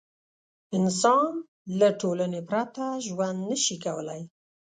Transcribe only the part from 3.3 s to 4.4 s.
نه شي کولی.